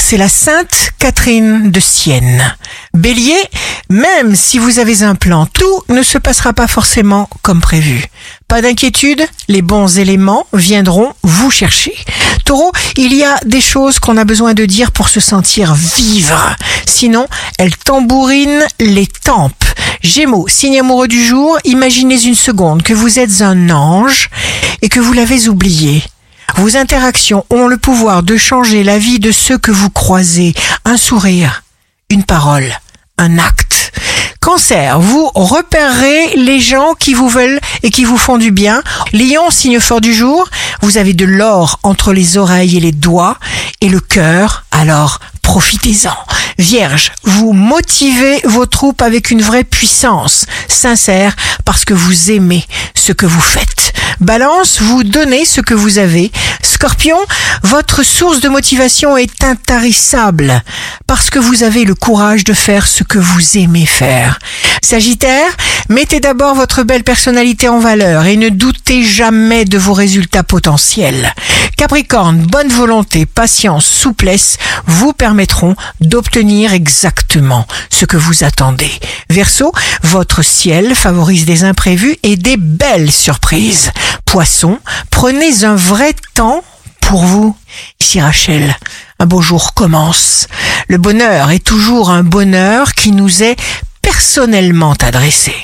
[0.00, 2.56] c'est la Sainte Catherine de Sienne.
[2.94, 3.38] Bélier,
[3.88, 8.04] même si vous avez un plan, tout ne se passera pas forcément comme prévu.
[8.48, 11.94] Pas d'inquiétude, les bons éléments viendront vous chercher.
[12.44, 16.56] Taureau, il y a des choses qu'on a besoin de dire pour se sentir vivre.
[16.86, 17.26] Sinon,
[17.58, 19.64] elles tambourinent les tempes.
[20.02, 24.30] Gémeaux, signe amoureux du jour, imaginez une seconde que vous êtes un ange
[24.82, 26.02] et que vous l'avez oublié.
[26.56, 30.54] Vos interactions ont le pouvoir de changer la vie de ceux que vous croisez.
[30.86, 31.62] Un sourire,
[32.08, 32.72] une parole,
[33.18, 33.92] un acte.
[34.40, 38.82] Cancer, vous repérerez les gens qui vous veulent et qui vous font du bien.
[39.12, 40.48] Lion, signe fort du jour,
[40.80, 43.38] vous avez de l'or entre les oreilles et les doigts
[43.80, 46.16] et le cœur, alors profitez-en.
[46.58, 53.12] Vierge, vous motivez vos troupes avec une vraie puissance, sincère, parce que vous aimez ce
[53.12, 53.92] que vous faites.
[54.20, 56.32] Balance, vous donnez ce que vous avez.
[56.62, 57.18] Scorpion,
[57.62, 60.62] votre source de motivation est intarissable
[61.06, 64.38] parce que vous avez le courage de faire ce que vous aimez faire.
[64.82, 65.56] Sagittaire,
[65.88, 71.34] mettez d'abord votre belle personnalité en valeur et ne doutez jamais de vos résultats potentiels.
[71.76, 78.90] Capricorne, bonne volonté, patience, souplesse vous permettront d'obtenir exactement ce que vous attendez.
[79.28, 83.92] Verseau, votre ciel favorise des imprévus et des belles surprises.
[84.24, 84.78] Poisson,
[85.10, 86.64] prenez un vrai temps
[87.02, 87.54] pour vous.
[88.00, 88.74] Ici Rachel,
[89.18, 90.48] un beau jour commence.
[90.88, 93.56] Le bonheur est toujours un bonheur qui nous est
[94.00, 95.54] personnellement adressé.